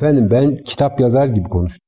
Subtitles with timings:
[0.00, 1.86] Efendim ben kitap yazar gibi konuştum.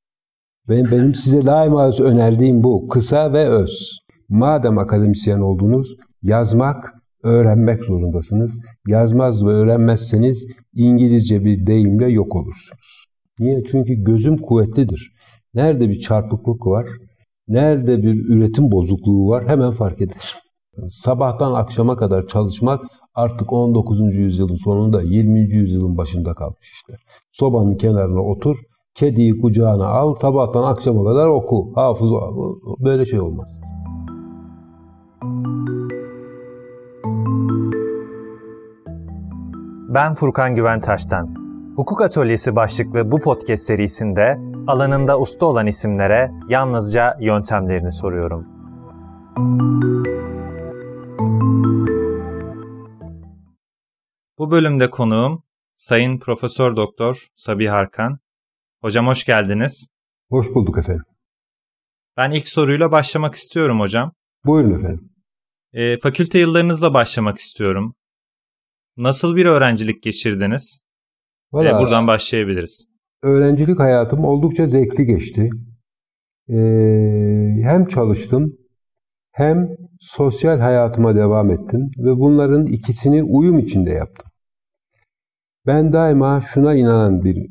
[0.69, 2.88] Benim, benim size daima önerdiğim bu.
[2.88, 3.99] Kısa ve öz.
[4.29, 8.61] Madem akademisyen oldunuz, yazmak, öğrenmek zorundasınız.
[8.86, 13.06] Yazmaz ve öğrenmezseniz İngilizce bir deyimle yok olursunuz.
[13.38, 13.64] Niye?
[13.64, 15.12] Çünkü gözüm kuvvetlidir.
[15.54, 16.86] Nerede bir çarpıklık var,
[17.48, 20.42] nerede bir üretim bozukluğu var hemen fark eder.
[20.88, 22.80] Sabahtan akşama kadar çalışmak
[23.14, 24.00] artık 19.
[24.14, 25.40] yüzyılın sonunda 20.
[25.40, 26.96] yüzyılın başında kalmış işte.
[27.32, 28.56] Sobanın kenarına otur,
[28.94, 32.10] kediyi kucağına al, sabahtan akşama kadar oku, hafız
[32.84, 33.60] böyle şey olmaz.
[39.95, 41.34] Ben Furkan Güventaş'tan.
[41.76, 48.46] Hukuk Atölyesi başlıklı bu podcast serisinde alanında usta olan isimlere yalnızca yöntemlerini soruyorum.
[54.38, 55.42] Bu bölümde konuğum
[55.74, 58.18] Sayın Profesör Doktor Sabiha Arkan.
[58.80, 59.88] Hocam hoş geldiniz.
[60.30, 61.04] Hoş bulduk efendim.
[62.16, 64.12] Ben ilk soruyla başlamak istiyorum hocam.
[64.45, 65.11] Buyurun efendim.
[65.73, 67.95] E, fakülte yıllarınızla başlamak istiyorum.
[68.97, 70.83] Nasıl bir öğrencilik geçirdiniz?
[71.53, 72.86] Valla, e, buradan başlayabiliriz.
[73.23, 75.51] Öğrencilik hayatım oldukça zevkli geçti.
[76.48, 76.55] Ee,
[77.62, 78.59] hem çalıştım
[79.33, 84.32] hem sosyal hayatıma devam ettim ve bunların ikisini uyum içinde yaptım.
[85.67, 87.47] Ben daima şuna inanan bir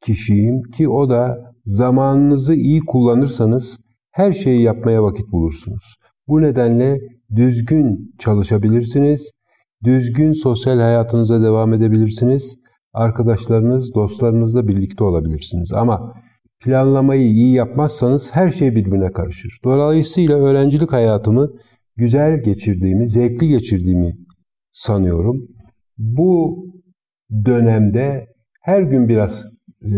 [0.00, 3.78] kişiyim ki o da zamanınızı iyi kullanırsanız
[4.10, 5.96] her şeyi yapmaya vakit bulursunuz.
[6.28, 6.98] Bu nedenle
[7.36, 9.32] düzgün çalışabilirsiniz,
[9.84, 12.58] düzgün sosyal hayatınıza devam edebilirsiniz,
[12.92, 15.72] arkadaşlarınız, dostlarınızla birlikte olabilirsiniz.
[15.72, 16.14] Ama
[16.64, 19.58] planlamayı iyi yapmazsanız her şey birbirine karışır.
[19.64, 21.50] Dolayısıyla öğrencilik hayatımı
[21.96, 24.16] güzel geçirdiğimi, zevkli geçirdiğimi
[24.70, 25.48] sanıyorum.
[25.98, 26.64] Bu
[27.44, 28.26] dönemde
[28.62, 29.44] her gün biraz
[29.82, 29.94] e,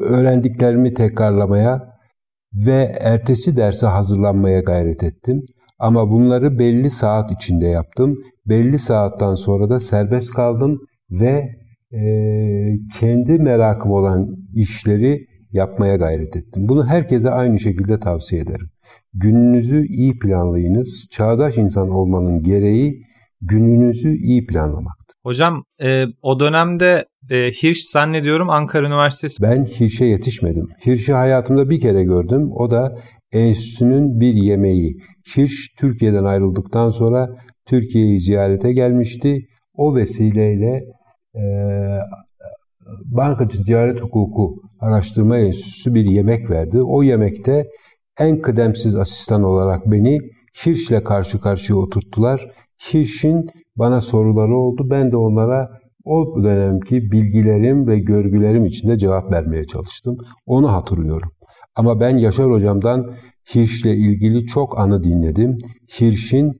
[0.00, 1.90] öğrendiklerimi tekrarlamaya
[2.66, 5.42] ve ertesi derse hazırlanmaya gayret ettim.
[5.78, 8.18] Ama bunları belli saat içinde yaptım.
[8.46, 10.80] Belli saatten sonra da serbest kaldım
[11.10, 11.48] ve
[11.92, 12.02] e,
[13.00, 16.68] kendi merakım olan işleri yapmaya gayret ettim.
[16.68, 18.68] Bunu herkese aynı şekilde tavsiye ederim.
[19.14, 21.08] Gününüzü iyi planlayınız.
[21.10, 23.02] Çağdaş insan olmanın gereği
[23.48, 25.16] gününüzü iyi planlamaktır.
[25.22, 29.42] Hocam e, o dönemde e, Hirsch zannediyorum Ankara Üniversitesi.
[29.42, 30.68] Ben Hirsch'e yetişmedim.
[30.86, 32.50] Hirsch'i hayatımda bir kere gördüm.
[32.52, 32.98] O da
[33.32, 34.96] enstitünün bir yemeği.
[35.36, 37.28] Hirsch Türkiye'den ayrıldıktan sonra
[37.66, 39.46] Türkiye'yi ziyarete gelmişti.
[39.74, 40.82] O vesileyle
[41.34, 41.42] e,
[43.04, 46.82] Bankacı Ticaret Hukuku Araştırma Enstitüsü bir yemek verdi.
[46.82, 47.66] O yemekte
[48.20, 50.18] en kıdemsiz asistan olarak beni
[50.66, 52.50] Hirsch'le karşı karşıya oturttular.
[52.78, 53.46] Hirsch'in
[53.76, 54.86] bana soruları oldu.
[54.90, 55.68] Ben de onlara
[56.04, 60.16] o dönemki bilgilerim ve görgülerim içinde cevap vermeye çalıştım.
[60.46, 61.30] Onu hatırlıyorum.
[61.76, 63.10] Ama ben Yaşar Hocam'dan
[63.54, 65.58] Hirsch'le ilgili çok anı dinledim.
[66.00, 66.52] Hirsch'in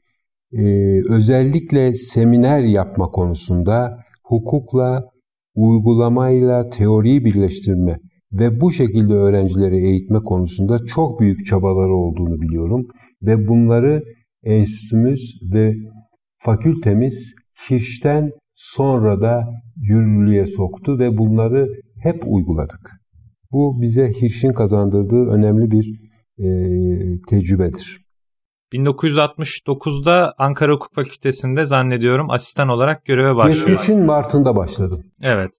[0.52, 0.64] e,
[1.08, 5.04] özellikle seminer yapma konusunda hukukla,
[5.54, 7.98] uygulamayla teoriyi birleştirme
[8.32, 12.86] ve bu şekilde öğrencileri eğitme konusunda çok büyük çabaları olduğunu biliyorum.
[13.22, 14.02] Ve bunları
[14.42, 15.74] enstitümüz ve
[16.44, 17.34] fakültemiz
[17.70, 19.44] Hirsch'ten sonra da
[19.76, 21.68] yürürlüğe soktu ve bunları
[22.02, 22.90] hep uyguladık.
[23.52, 26.00] Bu bize Hirsch'in kazandırdığı önemli bir
[26.38, 26.46] e,
[27.28, 28.04] tecrübedir.
[28.72, 33.68] 1969'da Ankara Hukuk Fakültesi'nde zannediyorum asistan olarak göreve başlıyor.
[33.68, 35.04] Geçmişin Mart'ında başladım.
[35.22, 35.50] Evet.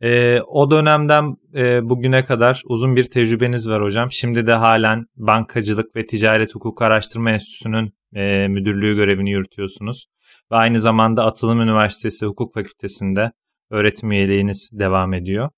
[0.00, 4.10] E, o dönemden e, bugüne kadar uzun bir tecrübeniz var hocam.
[4.10, 10.06] Şimdi de halen Bankacılık ve Ticaret Hukuk Araştırma Enstitüsü'nün e, müdürlüğü görevini yürütüyorsunuz.
[10.52, 13.32] Ve aynı zamanda Atılım Üniversitesi Hukuk Fakültesi'nde
[13.70, 15.50] öğretim üyeliğiniz devam ediyor.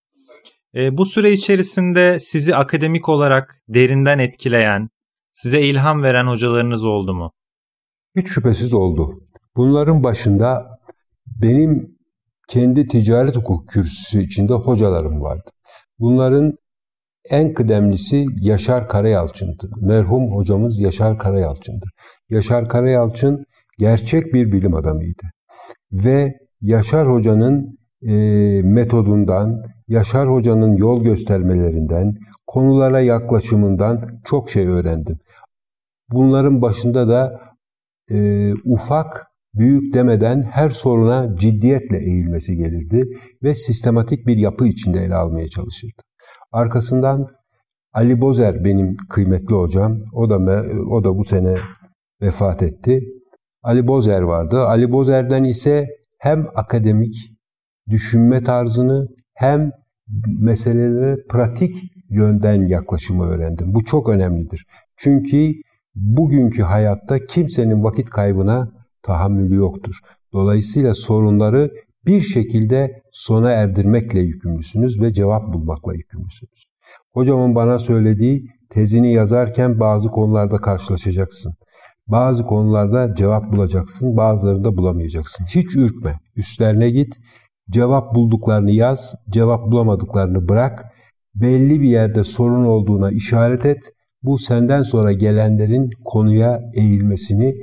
[0.75, 4.89] E, bu süre içerisinde sizi akademik olarak derinden etkileyen,
[5.33, 7.33] size ilham veren hocalarınız oldu mu?
[8.17, 9.25] Hiç şüphesiz oldu.
[9.57, 10.79] Bunların başında
[11.27, 11.97] benim
[12.49, 15.51] kendi ticaret hukuk kürsüsü içinde hocalarım vardı.
[15.99, 16.53] Bunların
[17.31, 19.71] en kıdemlisi Yaşar Karayalçın'dı.
[19.81, 21.87] Merhum hocamız Yaşar Karayalçın'dı.
[22.31, 23.45] Yaşar Karayalçın
[23.79, 25.23] gerçek bir bilim adamıydı.
[25.93, 28.13] Ve Yaşar Hoca'nın e,
[28.63, 32.13] metodundan, Yaşar Hoca'nın yol göstermelerinden,
[32.47, 35.19] konulara yaklaşımından çok şey öğrendim.
[36.11, 37.41] Bunların başında da
[38.11, 43.05] e, ufak, büyük demeden her soruna ciddiyetle eğilmesi gelirdi
[43.43, 46.03] ve sistematik bir yapı içinde ele almaya çalışırdı.
[46.57, 47.29] Arkasından
[47.93, 49.99] Ali Bozer benim kıymetli hocam.
[50.15, 50.37] O da
[50.91, 51.55] o da bu sene
[52.23, 53.01] vefat etti.
[53.63, 54.67] Ali Bozer vardı.
[54.67, 55.87] Ali Bozer'den ise
[56.19, 57.15] hem akademik
[57.91, 59.71] düşünme tarzını hem
[60.39, 61.77] meselelere pratik
[62.11, 63.75] yönden yaklaşımı öğrendim.
[63.75, 64.67] Bu çok önemlidir.
[64.97, 65.53] Çünkü
[65.95, 69.95] bugünkü hayatta kimsenin vakit kaybına tahammülü yoktur.
[70.33, 71.71] Dolayısıyla sorunları
[72.07, 76.65] bir şekilde sona erdirmekle yükümlüsünüz ve cevap bulmakla yükümlüsünüz.
[77.13, 81.53] Hocamın bana söylediği tezini yazarken bazı konularda karşılaşacaksın.
[82.07, 85.45] Bazı konularda cevap bulacaksın, bazılarında bulamayacaksın.
[85.45, 87.15] Hiç ürkme, üstlerine git,
[87.71, 90.85] cevap bulduklarını yaz, cevap bulamadıklarını bırak.
[91.35, 93.93] Belli bir yerde sorun olduğuna işaret et.
[94.23, 97.55] Bu senden sonra gelenlerin konuya eğilmesini,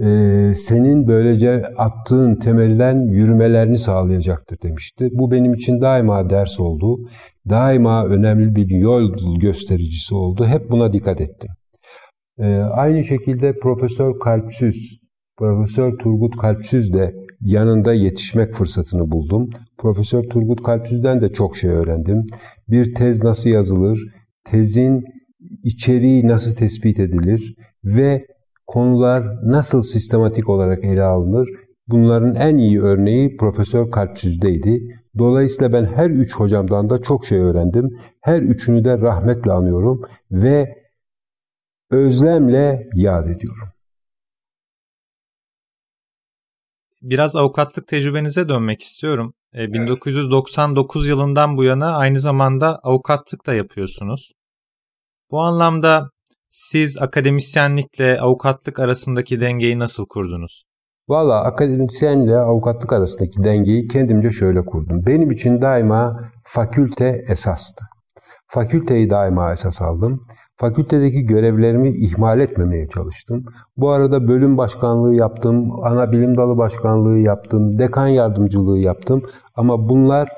[0.00, 5.08] e, senin böylece attığın temelden yürümelerini sağlayacaktır demişti.
[5.12, 6.96] Bu benim için daima ders oldu.
[7.50, 10.46] Daima önemli bir yol göstericisi oldu.
[10.46, 11.50] Hep buna dikkat ettim.
[12.38, 15.00] E, aynı şekilde Profesör Kalpsüz,
[15.36, 19.50] Profesör Turgut Kalpsüz de yanında yetişmek fırsatını buldum.
[19.78, 22.26] Profesör Turgut Kalpsüz'den de çok şey öğrendim.
[22.68, 24.00] Bir tez nasıl yazılır,
[24.44, 25.04] tezin
[25.62, 27.54] içeriği nasıl tespit edilir
[27.84, 28.26] ve
[28.66, 31.48] konular nasıl sistematik olarak ele alınır?
[31.88, 34.80] Bunların en iyi örneği Profesör Kalpsüz'deydi.
[35.18, 37.98] Dolayısıyla ben her üç hocamdan da çok şey öğrendim.
[38.20, 40.82] Her üçünü de rahmetle anıyorum ve
[41.90, 43.68] özlemle yad ediyorum.
[47.02, 49.34] Biraz avukatlık tecrübenize dönmek istiyorum.
[49.54, 54.32] 1999 e, yılından bu yana aynı zamanda avukatlık da yapıyorsunuz.
[55.30, 56.10] Bu anlamda
[56.52, 60.64] siz akademisyenlikle avukatlık arasındaki dengeyi nasıl kurdunuz?
[61.08, 65.06] Valla akademisyenle avukatlık arasındaki dengeyi kendimce şöyle kurdum.
[65.06, 67.84] Benim için daima fakülte esastı.
[68.46, 70.20] Fakülteyi daima esas aldım.
[70.56, 73.44] Fakültedeki görevlerimi ihmal etmemeye çalıştım.
[73.76, 79.22] Bu arada bölüm başkanlığı yaptım, ana bilim dalı başkanlığı yaptım, dekan yardımcılığı yaptım.
[79.54, 80.28] Ama bunlar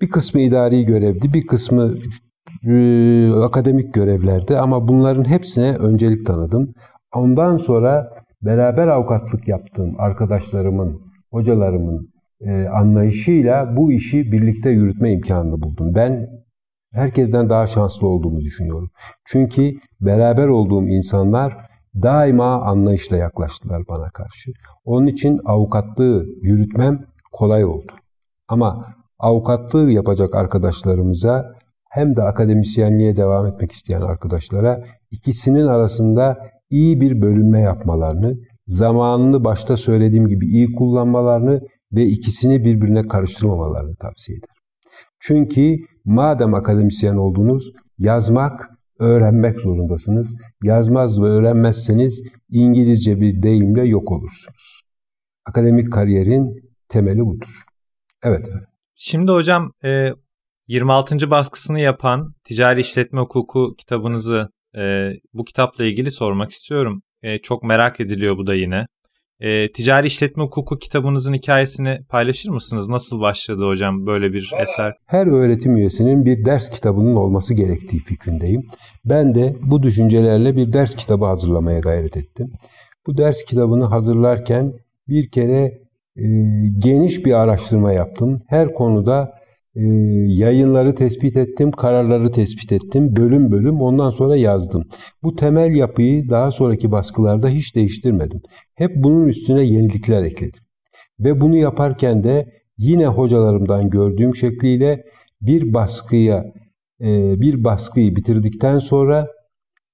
[0.00, 1.94] bir kısmı idari görevdi, bir kısmı
[3.44, 4.58] akademik görevlerdi.
[4.58, 6.74] Ama bunların hepsine öncelik tanıdım.
[7.14, 8.10] Ondan sonra
[8.42, 15.94] beraber avukatlık yaptığım arkadaşlarımın, hocalarımın e, anlayışıyla bu işi birlikte yürütme imkanını buldum.
[15.94, 16.28] Ben
[16.92, 18.90] herkesten daha şanslı olduğumu düşünüyorum.
[19.24, 21.56] Çünkü beraber olduğum insanlar
[22.02, 24.50] daima anlayışla yaklaştılar bana karşı.
[24.84, 27.92] Onun için avukatlığı yürütmem kolay oldu.
[28.48, 28.86] Ama
[29.18, 31.52] avukatlığı yapacak arkadaşlarımıza
[31.92, 36.38] hem de akademisyenliğe devam etmek isteyen arkadaşlara ikisinin arasında
[36.70, 41.60] iyi bir bölünme yapmalarını, zamanını başta söylediğim gibi iyi kullanmalarını
[41.92, 44.62] ve ikisini birbirine karıştırmamalarını tavsiye ederim.
[45.20, 50.36] Çünkü madem akademisyen oldunuz, yazmak, öğrenmek zorundasınız.
[50.62, 54.82] Yazmaz ve öğrenmezseniz İngilizce bir deyimle yok olursunuz.
[55.46, 57.62] Akademik kariyerin temeli budur.
[58.22, 58.48] Evet.
[58.94, 59.72] Şimdi hocam
[60.72, 61.26] 26.
[61.26, 67.02] E, baskısını yapan Ticari İşletme Hukuku kitabınızı e, bu kitapla ilgili sormak istiyorum.
[67.22, 68.86] E, çok merak ediliyor bu da yine.
[69.40, 72.88] E, ticari işletme hukuku kitabınızın hikayesini paylaşır mısınız?
[72.88, 74.92] Nasıl başladı hocam böyle bir eser?
[75.06, 78.62] Her öğretim üyesinin bir ders kitabının olması gerektiği fikrindeyim.
[79.04, 82.52] Ben de bu düşüncelerle bir ders kitabı hazırlamaya gayret ettim.
[83.06, 84.72] Bu ders kitabını hazırlarken
[85.08, 85.78] bir kere
[86.16, 86.26] e,
[86.78, 88.38] geniş bir araştırma yaptım.
[88.48, 89.41] Her konuda
[89.76, 89.82] e,
[90.26, 94.84] yayınları tespit ettim, kararları tespit ettim, bölüm bölüm ondan sonra yazdım.
[95.22, 98.40] Bu temel yapıyı daha sonraki baskılarda hiç değiştirmedim.
[98.74, 100.62] Hep bunun üstüne yenilikler ekledim.
[101.20, 105.04] Ve bunu yaparken de yine hocalarımdan gördüğüm şekliyle
[105.40, 106.44] bir baskıya
[107.00, 109.28] e, bir baskıyı bitirdikten sonra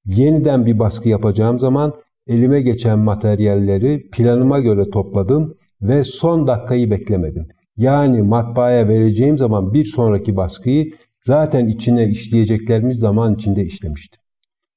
[0.05, 1.95] yeniden bir baskı yapacağım zaman
[2.27, 7.49] elime geçen materyalleri planıma göre topladım ve son dakikayı beklemedim.
[7.79, 14.23] Yani matbaaya vereceğim zaman bir sonraki baskıyı zaten içine işleyeceklerimiz zaman içinde işlemiştim.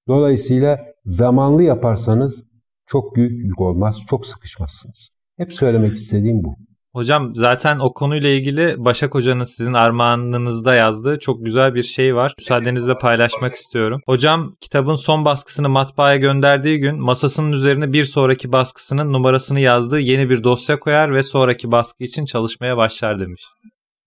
[0.08, 2.46] Dolayısıyla zamanlı yaparsanız
[2.86, 5.10] çok büyük yük olmaz, çok sıkışmazsınız.
[5.38, 6.56] Hep söylemek istediğim bu.
[6.96, 12.34] Hocam zaten o konuyla ilgili Başak Hoca'nın sizin armağanınızda yazdığı çok güzel bir şey var.
[12.38, 14.00] Müsaadenizle paylaşmak istiyorum.
[14.06, 20.30] Hocam kitabın son baskısını matbaaya gönderdiği gün masasının üzerine bir sonraki baskısının numarasını yazdığı yeni
[20.30, 23.44] bir dosya koyar ve sonraki baskı için çalışmaya başlar demiş.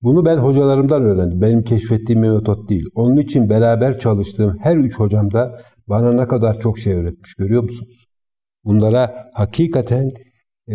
[0.02, 1.42] Bunu ben hocalarımdan öğrendim.
[1.42, 2.84] Benim keşfettiğim bir metot değil.
[2.94, 7.62] Onun için beraber çalıştığım her üç hocam da bana ne kadar çok şey öğretmiş görüyor
[7.62, 8.04] musunuz?
[8.64, 10.10] Bunlara hakikaten
[10.68, 10.74] ee,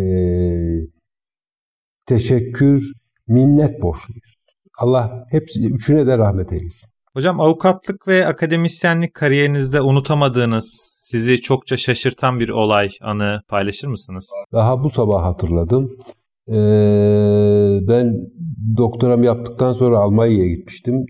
[2.10, 2.94] teşekkür,
[3.28, 4.36] minnet borçluyuz.
[4.80, 6.90] Allah hepsi üçüne de rahmet eylesin.
[7.14, 14.30] Hocam avukatlık ve akademisyenlik kariyerinizde unutamadığınız, sizi çokça şaşırtan bir olay, anı paylaşır mısınız?
[14.54, 15.90] Daha bu sabah hatırladım.
[16.48, 16.54] Ee,
[17.88, 18.14] ben
[18.78, 21.06] doktoram yaptıktan sonra Almanya'ya gitmiştim.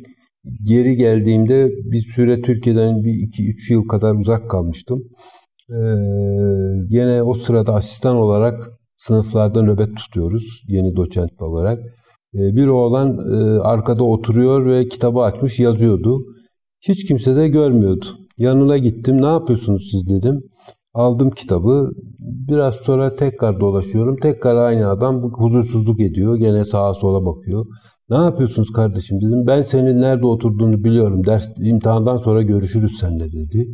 [0.63, 5.03] Geri geldiğimde bir süre Türkiye'den bir iki üç yıl kadar uzak kalmıştım.
[5.69, 5.75] Ee,
[6.89, 11.79] yine o sırada asistan olarak sınıflarda nöbet tutuyoruz yeni doçent olarak.
[12.33, 16.19] Ee, bir oğlan e, arkada oturuyor ve kitabı açmış yazıyordu.
[16.81, 18.05] Hiç kimse de görmüyordu.
[18.37, 19.21] Yanına gittim.
[19.21, 20.43] Ne yapıyorsunuz siz dedim.
[20.93, 21.91] Aldım kitabı.
[22.19, 24.17] Biraz sonra tekrar dolaşıyorum.
[24.21, 26.35] Tekrar aynı adam huzursuzluk ediyor.
[26.35, 27.65] Gene sağa sola bakıyor.
[28.09, 29.47] Ne yapıyorsunuz kardeşim dedim.
[29.47, 31.25] Ben senin nerede oturduğunu biliyorum.
[31.25, 33.67] Ders imtihandan sonra görüşürüz seninle dedi.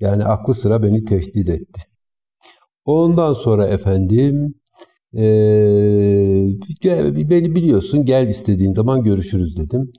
[0.00, 1.80] Yani aklı sıra beni tehdit etti.
[2.84, 4.54] Ondan sonra efendim
[5.18, 6.48] ee,
[7.30, 9.92] beni biliyorsun gel istediğin zaman görüşürüz dedim.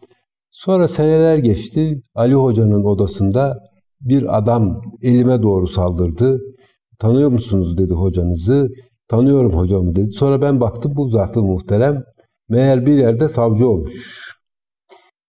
[0.50, 2.01] Sonra seneler geçti.
[2.15, 3.57] Ali Hoca'nın odasında
[4.01, 6.41] bir adam elime doğru saldırdı.
[7.00, 8.69] Tanıyor musunuz dedi hocanızı.
[9.07, 10.12] Tanıyorum hocamı dedi.
[10.12, 12.03] Sonra ben baktım bu zatlı muhterem
[12.50, 14.25] meğer bir yerde savcı olmuş.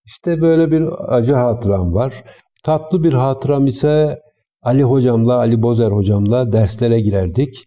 [0.07, 2.25] İşte böyle bir acı hatıram var.
[2.65, 4.19] Tatlı bir hatıram ise
[4.63, 7.65] Ali hocamla, Ali Bozer hocamla derslere girerdik.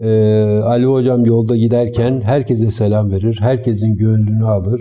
[0.00, 4.80] Ee, Ali hocam yolda giderken herkese selam verir, herkesin gönlünü alır,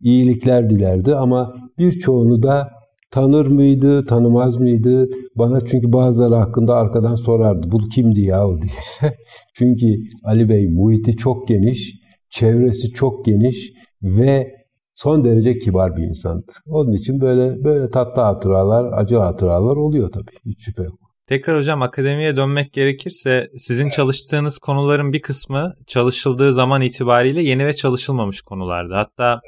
[0.00, 2.68] iyilikler dilerdi ama birçoğunu da
[3.10, 5.08] tanır mıydı, tanımaz mıydı?
[5.36, 7.70] Bana çünkü bazıları hakkında arkadan sorardı.
[7.70, 9.12] Bu kimdi yahu diye.
[9.54, 9.86] çünkü
[10.24, 14.54] Ali Bey muhiti çok geniş, çevresi çok geniş ve
[14.94, 16.52] son derece kibar bir insandı.
[16.66, 20.36] Onun için böyle böyle tatlı hatıralar, acı hatıralar oluyor tabii.
[20.46, 21.03] Hiç şüphe yok.
[21.26, 27.72] Tekrar hocam akademiye dönmek gerekirse sizin çalıştığınız konuların bir kısmı çalışıldığı zaman itibariyle yeni ve
[27.72, 28.94] çalışılmamış konulardı.
[28.94, 29.40] Hatta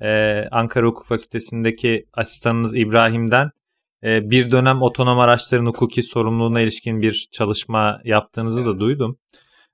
[0.00, 3.50] e, Ankara Hukuk Fakültesindeki asistanınız İbrahim'den
[4.04, 9.18] e, bir dönem otonom araçların hukuki sorumluluğuna ilişkin bir çalışma yaptığınızı da duydum.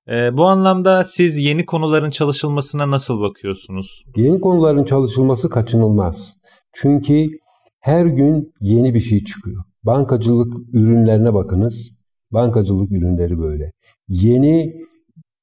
[0.09, 4.05] E, bu anlamda siz yeni konuların çalışılmasına nasıl bakıyorsunuz?
[4.17, 6.37] Yeni konuların çalışılması kaçınılmaz.
[6.73, 7.27] Çünkü
[7.81, 9.63] her gün yeni bir şey çıkıyor.
[9.85, 11.97] Bankacılık ürünlerine bakınız.
[12.31, 13.73] Bankacılık ürünleri böyle.
[14.09, 14.73] Yeni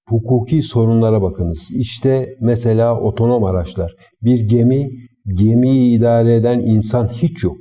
[0.10, 1.72] hukuki sorunlara bakınız.
[1.72, 3.96] İşte mesela otonom araçlar.
[4.22, 4.90] Bir gemi,
[5.28, 7.58] gemiyi idare eden insan hiç yok.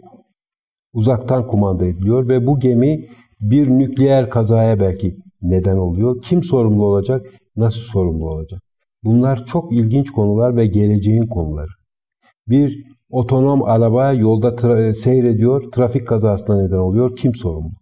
[0.92, 3.06] Uzaktan kumanda ediliyor ve bu gemi
[3.40, 6.22] bir nükleer kazaya belki neden oluyor.
[6.22, 7.26] Kim sorumlu olacak?
[7.56, 8.60] Nasıl sorumlu olacak?
[9.04, 11.70] Bunlar çok ilginç konular ve geleceğin konuları.
[12.48, 17.16] Bir otonom araba yolda tra- seyrediyor, trafik kazasına neden oluyor.
[17.16, 17.72] Kim sorumlu?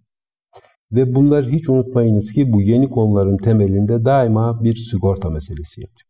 [0.93, 6.09] Ve bunları hiç unutmayınız ki bu yeni konuların temelinde daima bir sigorta meselesi yatıyor.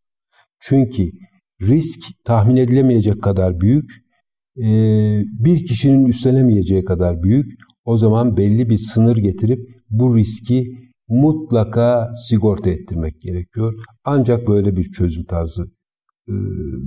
[0.60, 1.10] Çünkü
[1.62, 3.90] risk tahmin edilemeyecek kadar büyük,
[5.44, 7.46] bir kişinin üstlenemeyeceği kadar büyük.
[7.84, 9.60] O zaman belli bir sınır getirip
[9.90, 10.66] bu riski
[11.08, 13.74] mutlaka sigorta ettirmek gerekiyor.
[14.04, 15.64] Ancak böyle bir çözüm tarzı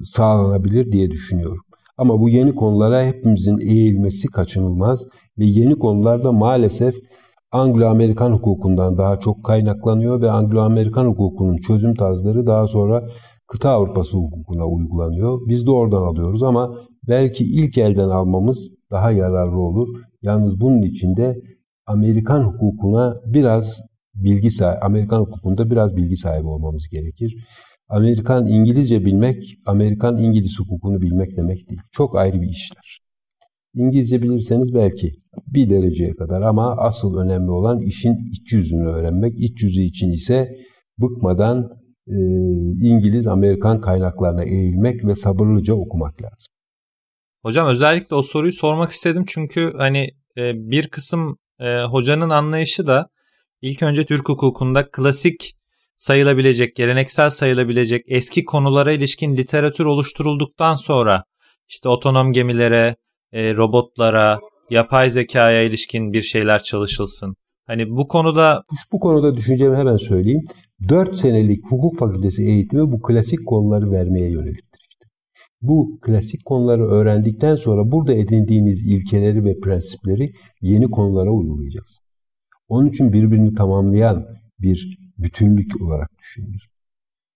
[0.03, 1.63] sağlanabilir diye düşünüyorum.
[2.01, 5.07] Ama bu yeni konulara hepimizin eğilmesi kaçınılmaz
[5.39, 6.95] ve yeni konularda maalesef
[7.51, 13.07] Anglo-Amerikan hukukundan daha çok kaynaklanıyor ve Anglo-Amerikan hukukunun çözüm tarzları daha sonra
[13.47, 15.39] kıta Avrupası hukukuna uygulanıyor.
[15.47, 16.75] Biz de oradan alıyoruz ama
[17.07, 19.87] belki ilk elden almamız daha yararlı olur.
[20.21, 21.35] Yalnız bunun için de
[21.85, 23.81] Amerikan hukukuna biraz
[24.15, 27.35] bilgi sahibi, Amerikan hukukunda biraz bilgi sahibi olmamız gerekir.
[27.91, 31.81] Amerikan İngilizce bilmek, Amerikan İngiliz hukukunu bilmek demek değil.
[31.91, 32.99] Çok ayrı bir işler.
[33.73, 35.11] İngilizce bilirseniz belki
[35.47, 39.33] bir dereceye kadar ama asıl önemli olan işin iç yüzünü öğrenmek.
[39.37, 40.55] İç yüzü için ise
[40.97, 41.69] bıkmadan
[42.07, 42.17] e,
[42.81, 46.53] İngiliz, Amerikan kaynaklarına eğilmek ve sabırlıca okumak lazım.
[47.43, 53.09] Hocam özellikle o soruyu sormak istedim çünkü hani e, bir kısım e, hocanın anlayışı da
[53.61, 55.60] ilk önce Türk hukukunda klasik
[56.01, 61.23] sayılabilecek, geleneksel sayılabilecek eski konulara ilişkin literatür oluşturulduktan sonra
[61.69, 62.95] işte otonom gemilere,
[63.31, 64.39] e, robotlara,
[64.69, 67.35] yapay zekaya ilişkin bir şeyler çalışılsın.
[67.67, 68.63] Hani bu konuda...
[68.91, 70.41] Bu konuda düşüncemi hemen söyleyeyim.
[70.89, 74.81] 4 senelik hukuk fakültesi eğitimi bu klasik konuları vermeye yöneliktir.
[74.89, 75.05] Işte.
[75.61, 80.31] Bu klasik konuları öğrendikten sonra burada edindiğiniz ilkeleri ve prensipleri
[80.61, 82.11] yeni konulara uygulayacaksınız.
[82.67, 84.25] Onun için birbirini tamamlayan
[84.59, 86.67] bir bütünlük olarak düşününüz.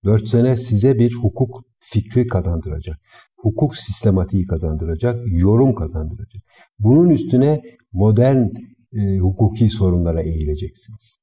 [0.05, 2.97] 4 sene size bir hukuk fikri kazandıracak.
[3.37, 6.43] Hukuk sistematiği kazandıracak, yorum kazandıracak.
[6.79, 7.61] Bunun üstüne
[7.93, 8.47] modern
[8.93, 11.17] e, hukuki sorunlara eğileceksiniz.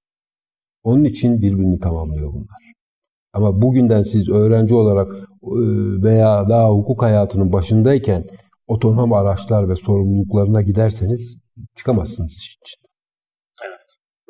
[0.82, 2.72] Onun için birbirini tamamlıyor bunlar.
[3.32, 5.56] Ama bugünden siz öğrenci olarak e,
[6.02, 8.26] veya daha hukuk hayatının başındayken
[8.66, 11.38] otonom araçlar ve sorumluluklarına giderseniz
[11.74, 12.91] çıkamazsınız iş için.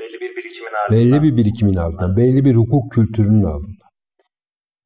[0.02, 0.98] Belli bir birikimin ardından.
[0.98, 3.88] Belli bir birikimin ardından, belli bir hukuk kültürünün ardından.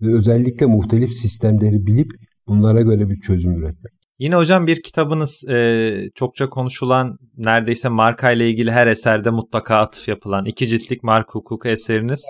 [0.00, 2.10] ve özellikle muhtelif sistemleri bilip
[2.48, 3.92] bunlara göre bir çözüm üretmek.
[4.18, 10.08] Yine hocam bir kitabınız e, çokça konuşulan neredeyse marka ile ilgili her eserde mutlaka atıf
[10.08, 12.26] yapılan iki ciltlik marka hukuku eseriniz.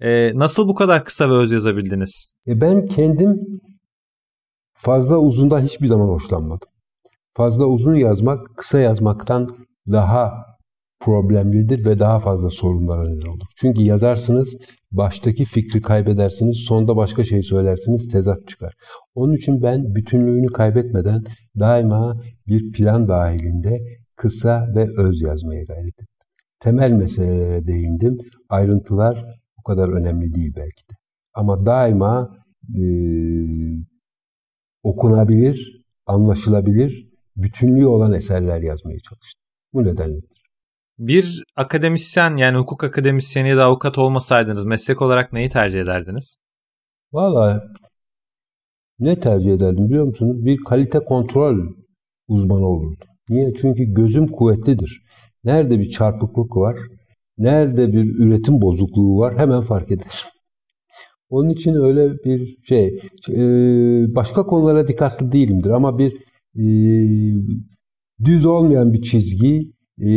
[0.00, 2.30] E, nasıl bu kadar kısa ve öz yazabildiniz?
[2.46, 3.40] E ben kendim
[4.74, 6.68] fazla uzundan hiçbir zaman hoşlanmadım.
[7.36, 9.48] Fazla uzun yazmak kısa yazmaktan
[9.92, 10.53] daha
[11.04, 13.46] problemlidir ve daha fazla sorunlara neden olur.
[13.56, 14.56] Çünkü yazarsınız,
[14.92, 18.72] baştaki fikri kaybedersiniz, sonda başka şey söylersiniz, tezat çıkar.
[19.14, 21.24] Onun için ben bütünlüğünü kaybetmeden
[21.60, 23.80] daima bir plan dahilinde
[24.16, 26.06] kısa ve öz yazmaya gayret ettim.
[26.60, 28.18] Temel meselelere değindim.
[28.48, 29.24] Ayrıntılar
[29.58, 30.94] o kadar önemli değil belki de.
[31.34, 32.36] Ama daima
[32.74, 32.84] e,
[34.82, 39.42] okunabilir, anlaşılabilir, bütünlüğü olan eserler yazmaya çalıştım.
[39.72, 40.43] Bu nedenledir.
[40.98, 46.38] Bir akademisyen yani hukuk akademisyeni ya da avukat olmasaydınız meslek olarak neyi tercih ederdiniz?
[47.12, 47.62] Valla
[48.98, 50.44] ne tercih ederdim biliyor musunuz?
[50.44, 51.58] Bir kalite kontrol
[52.28, 53.08] uzmanı olurdum.
[53.28, 53.54] Niye?
[53.54, 55.02] Çünkü gözüm kuvvetlidir.
[55.44, 56.76] Nerede bir çarpıklık var,
[57.38, 60.10] nerede bir üretim bozukluğu var hemen fark ederim.
[61.28, 62.86] Onun için öyle bir şey,
[63.28, 63.40] e,
[64.14, 66.12] başka konulara dikkatli değilimdir ama bir
[66.56, 66.64] e,
[68.24, 70.08] düz olmayan bir çizgi, e,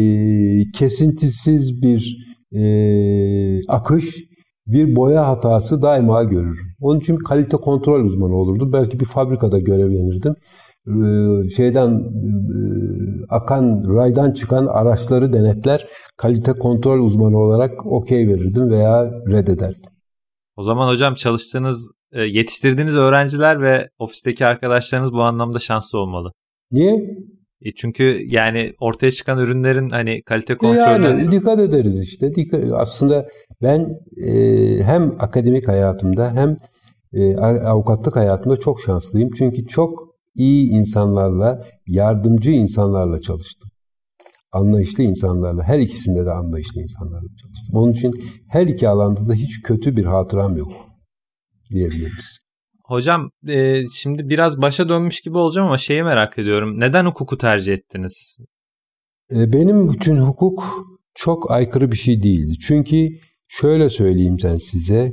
[0.72, 2.28] kesintisiz bir
[3.68, 4.16] akış,
[4.68, 6.76] bir boya hatası daima görürüm.
[6.80, 8.74] Onun için kalite kontrol uzmanı olurdum.
[8.74, 10.34] Belki bir fabrikada görevlenirdim.
[11.56, 12.04] Şeyden
[13.30, 19.92] akan raydan çıkan araçları denetler, kalite kontrol uzmanı olarak okey verirdim veya reddederdim.
[20.56, 26.32] O zaman hocam çalıştığınız, e, yetiştirdiğiniz öğrenciler ve ofisteki arkadaşlarınız bu anlamda şanslı olmalı.
[26.72, 27.18] Niye?
[27.62, 31.04] E çünkü yani ortaya çıkan ürünlerin hani kalite kontrolü...
[31.04, 32.36] Yani dikkat ederiz işte.
[32.36, 33.28] Dikkat, aslında
[33.62, 33.90] ben
[34.28, 34.34] e,
[34.84, 36.58] hem akademik hayatımda hem
[37.14, 39.30] e, avukatlık hayatımda çok şanslıyım.
[39.38, 40.00] Çünkü çok
[40.36, 43.70] iyi insanlarla, yardımcı insanlarla çalıştım
[44.52, 47.78] anlayışlı insanlarla, her ikisinde de anlayışlı insanlarla çalıştım.
[47.78, 48.12] Onun için
[48.50, 50.72] her iki alanda da hiç kötü bir hatıram yok
[51.72, 52.40] diyebiliriz.
[52.88, 56.80] Hocam e, şimdi biraz başa dönmüş gibi olacağım ama şeyi merak ediyorum.
[56.80, 58.38] Neden hukuku tercih ettiniz?
[59.32, 62.60] E, benim için hukuk çok aykırı bir şey değildi.
[62.60, 63.10] Çünkü
[63.48, 65.12] şöyle söyleyeyim sen size.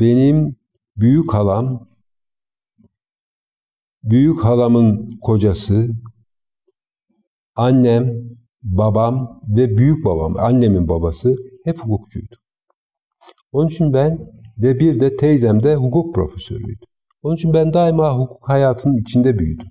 [0.00, 0.54] Benim
[0.96, 1.88] büyük halam,
[4.02, 5.88] büyük halamın kocası,
[7.56, 8.14] annem,
[8.62, 12.36] babam ve büyük babam, annemin babası hep hukukçuydu.
[13.52, 16.84] Onun için ben ve bir de teyzem de hukuk profesörüydü.
[17.24, 19.66] Onun için ben daima hukuk hayatının içinde büyüdüm.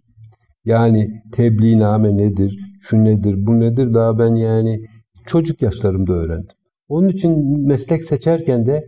[0.66, 4.80] Yani tebliğname nedir, şu nedir, bu nedir daha ben yani
[5.28, 6.58] çocuk yaşlarımda öğrendim.
[6.88, 8.88] Onun için meslek seçerken de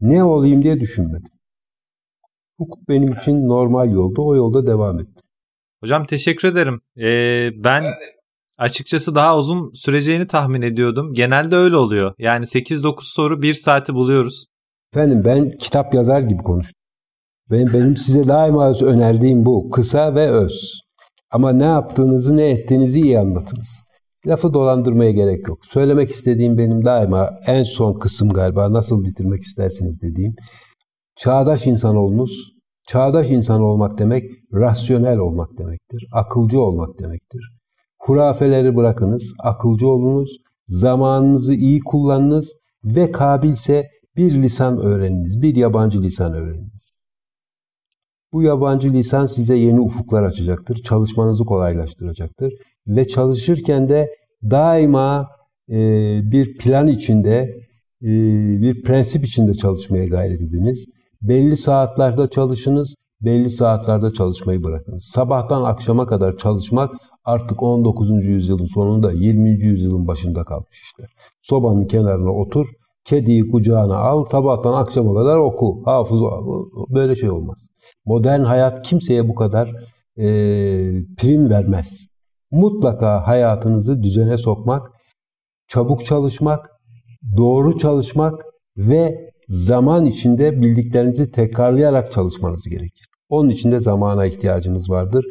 [0.00, 1.32] ne olayım diye düşünmedim.
[2.58, 5.24] Hukuk benim için normal yolda, o yolda devam ettim.
[5.82, 6.80] Hocam teşekkür ederim.
[7.02, 7.84] Ee, ben
[8.58, 11.12] Açıkçası daha uzun süreceğini tahmin ediyordum.
[11.12, 12.14] Genelde öyle oluyor.
[12.18, 14.46] Yani 8-9 soru 1 saati buluyoruz.
[14.92, 16.83] Efendim ben kitap yazar gibi konuştum.
[17.50, 19.70] Benim, benim size daima önerdiğim bu.
[19.70, 20.80] Kısa ve öz.
[21.30, 23.84] Ama ne yaptığınızı ne ettiğinizi iyi anlatınız.
[24.26, 25.58] Lafı dolandırmaya gerek yok.
[25.66, 30.34] Söylemek istediğim benim daima en son kısım galiba nasıl bitirmek istersiniz dediğim.
[31.16, 32.54] Çağdaş insan olunuz.
[32.88, 36.08] Çağdaş insan olmak demek rasyonel olmak demektir.
[36.12, 37.40] Akılcı olmak demektir.
[37.98, 40.30] Hurafeleri bırakınız, akılcı olunuz,
[40.68, 42.52] zamanınızı iyi kullanınız
[42.84, 46.93] ve kabilse bir lisan öğreniniz, bir yabancı lisan öğreniniz.
[48.34, 52.52] Bu yabancı lisan size yeni ufuklar açacaktır, çalışmanızı kolaylaştıracaktır
[52.86, 54.10] ve çalışırken de
[54.50, 55.28] daima
[55.68, 55.76] e,
[56.30, 57.34] bir plan içinde,
[58.02, 58.10] e,
[58.62, 60.86] bir prensip içinde çalışmaya gayret ediniz.
[61.22, 65.04] Belli saatlerde çalışınız, belli saatlerde çalışmayı bırakınız.
[65.04, 66.90] Sabahtan akşama kadar çalışmak
[67.24, 68.10] artık 19.
[68.24, 69.50] yüzyılın sonunda 20.
[69.50, 71.04] yüzyılın başında kalmış işte.
[71.42, 72.66] Sobanın kenarına otur,
[73.04, 76.20] kediyi kucağına al, sabahtan akşama kadar oku, hafız
[76.88, 77.68] böyle şey olmaz.
[78.04, 79.68] Modern hayat kimseye bu kadar
[80.16, 80.26] e,
[81.18, 82.06] prim vermez.
[82.50, 84.90] Mutlaka hayatınızı düzene sokmak,
[85.68, 86.70] çabuk çalışmak,
[87.36, 88.44] doğru çalışmak
[88.76, 93.06] ve zaman içinde bildiklerinizi tekrarlayarak çalışmanız gerekir.
[93.28, 95.24] Onun için de zamana ihtiyacınız vardır.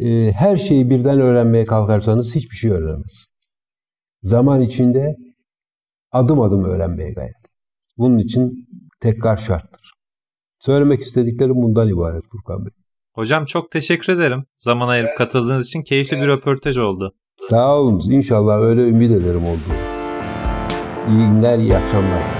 [0.00, 3.28] Ee, her şeyi birden öğrenmeye kalkarsanız hiçbir şey öğrenemezsiniz.
[4.22, 5.16] Zaman içinde
[6.12, 7.36] adım adım öğrenmeye gayret.
[7.98, 8.68] Bunun için
[9.00, 9.92] tekrar şarttır.
[10.58, 12.72] Söylemek istediklerim bundan ibaret Furkan Bey.
[13.14, 14.44] Hocam çok teşekkür ederim.
[14.58, 17.12] Zaman ayırıp katıldığınız için keyifli bir röportaj oldu.
[17.40, 18.02] Sağ olun.
[18.10, 19.60] İnşallah öyle ümit ederim oldu.
[21.08, 22.39] İyi günler, iyi akşamlar.